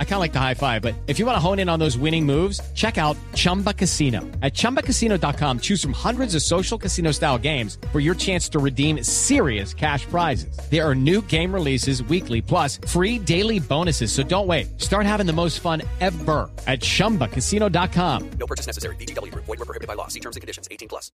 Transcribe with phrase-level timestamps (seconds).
[0.00, 1.78] I kind of like the high five, but if you want to hone in on
[1.78, 4.22] those winning moves, check out Chumba Casino.
[4.42, 9.04] At ChumbaCasino.com, choose from hundreds of social casino style games for your chance to redeem
[9.04, 10.58] serious cash prizes.
[10.68, 14.10] There are new game releases weekly, plus free daily bonuses.
[14.10, 14.80] So don't wait.
[14.80, 18.30] Start having the most fun ever at ChumbaCasino.com.
[18.40, 18.96] No purchase necessary.
[18.96, 19.32] BGW.
[19.34, 20.08] Void were prohibited by law.
[20.08, 20.66] See terms and conditions.
[20.72, 21.12] 18 plus.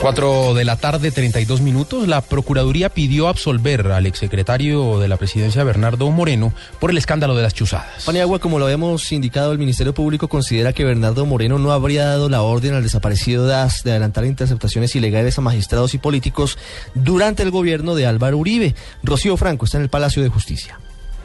[0.00, 2.08] 4 de la tarde, 32 minutos.
[2.08, 7.42] La Procuraduría pidió absolver al exsecretario de la presidencia, Bernardo Moreno, por el escándalo de
[7.42, 7.83] las chuzadas.
[8.04, 12.28] Paniagua, como lo habíamos indicado, el Ministerio Público considera que Bernardo Moreno no habría dado
[12.28, 16.58] la orden al desaparecido DAS de adelantar interceptaciones ilegales a magistrados y políticos
[16.94, 18.74] durante el gobierno de Álvaro Uribe.
[19.02, 20.78] Rocío Franco está en el Palacio de Justicia.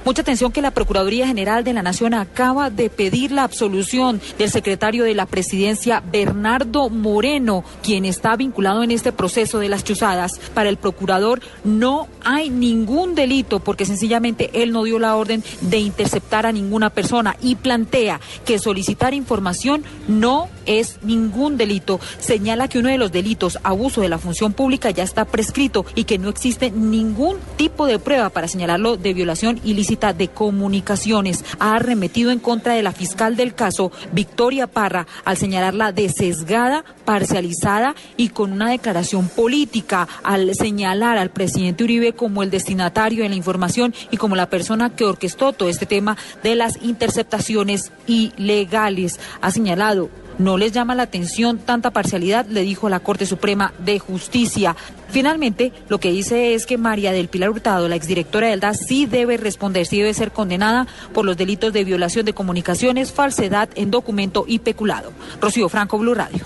[0.05, 4.49] Mucha atención que la Procuraduría General de la Nación acaba de pedir la absolución del
[4.49, 10.39] secretario de la Presidencia, Bernardo Moreno, quien está vinculado en este proceso de las chuzadas.
[10.53, 15.79] Para el procurador no hay ningún delito porque sencillamente él no dio la orden de
[15.79, 21.99] interceptar a ninguna persona y plantea que solicitar información no es ningún delito.
[22.19, 26.05] Señala que uno de los delitos, abuso de la función pública, ya está prescrito y
[26.05, 29.59] que no existe ningún tipo de prueba para señalarlo de violación
[29.89, 35.91] de Comunicaciones ha arremetido en contra de la fiscal del caso, Victoria Parra, al señalarla
[35.91, 42.51] de sesgada, parcializada y con una declaración política, al señalar al presidente Uribe como el
[42.51, 46.83] destinatario de la información y como la persona que orquestó todo este tema de las
[46.83, 49.19] interceptaciones ilegales.
[49.41, 53.99] Ha señalado no les llama la atención tanta parcialidad, le dijo la Corte Suprema de
[53.99, 54.75] Justicia.
[55.09, 59.05] Finalmente, lo que dice es que María del Pilar Hurtado, la exdirectora del DAS, sí
[59.05, 63.91] debe responder, sí debe ser condenada por los delitos de violación de comunicaciones, falsedad en
[63.91, 65.11] documento y peculado.
[65.41, 66.43] Rocío Franco, Blue Radio.